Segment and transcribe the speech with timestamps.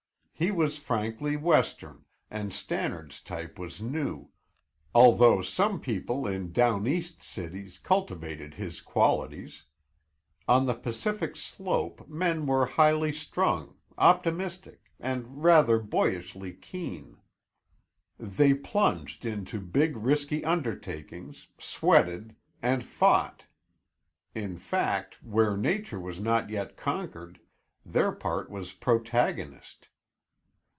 [0.33, 4.29] He was frankly Western and Stannard's type was new,
[4.91, 9.65] although some people in down East cities cultivated his qualities.
[10.47, 17.17] On the Pacific slope, men were highly strung, optimistic, and rather boyishly keen.
[18.19, 23.43] They plunged into big risky undertakings, sweated, and fought.
[24.33, 27.39] In fact, where Nature was not yet conquered,
[27.85, 29.87] their part was protagonist.